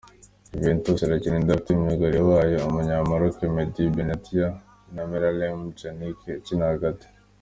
Juventus 0.57 0.99
irakina 1.03 1.37
idafte 1.43 1.69
myugariro 1.81 2.23
wayo, 2.31 2.57
umunya 2.67 2.95
Maroke 3.09 3.45
Medhi 3.55 3.83
Benatia 3.95 4.47
na 4.93 5.01
Miralem 5.09 5.57
Pjanic 5.75 6.19
ukina 6.39 6.65
hagati. 6.73 7.07